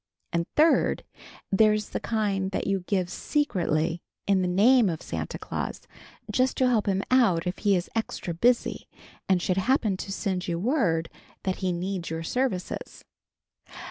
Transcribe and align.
And 0.33 0.47
third, 0.55 1.03
there's 1.51 1.89
the 1.89 1.99
kind 1.99 2.49
that 2.49 2.65
you 2.65 2.79
give 2.87 3.07
secretly, 3.07 4.01
in 4.25 4.41
the 4.41 4.47
name 4.47 4.89
of 4.89 4.99
Santa 5.03 5.37
Claus, 5.37 5.79
just 6.31 6.57
to 6.57 6.67
help 6.67 6.87
him 6.87 7.03
out 7.11 7.45
if 7.45 7.59
he 7.59 7.75
is 7.75 7.87
extra 7.95 8.33
busy 8.33 8.87
and 9.29 9.39
should 9.43 9.57
happen 9.57 9.97
to 9.97 10.11
send 10.11 10.47
you 10.47 10.57
word 10.57 11.07
that 11.43 11.57
he 11.57 11.71
needs 11.71 12.09
your 12.09 12.23
services. 12.23 13.05